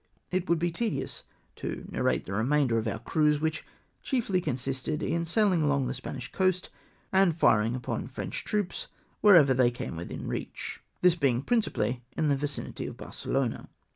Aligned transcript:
It 0.31 0.49
would 0.49 0.57
be 0.57 0.71
tedious 0.71 1.25
to 1.57 1.85
narrate 1.91 2.25
the 2.25 2.33
remainder 2.33 2.79
of 2.79 2.87
our 2.87 2.97
cruise, 2.97 3.39
which 3.39 3.63
chiefly 4.01 4.41
consisted 4.41 5.03
in 5.03 5.25
saihng 5.25 5.61
along 5.61 5.85
the 5.85 5.93
Spanish 5.93 6.31
coast, 6.31 6.71
and 7.13 7.37
firing 7.37 7.75
upon 7.75 8.07
French 8.07 8.43
troops 8.43 8.87
wherever 9.19 9.53
they 9.53 9.69
came 9.69 9.95
within 9.95 10.27
reach, 10.27 10.81
this 11.01 11.13
being 11.13 11.43
principally 11.43 12.01
in 12.17 12.29
the 12.29 12.35
vicuiity 12.35 12.89
of 12.89 12.97
Barcelona. 12.97 13.69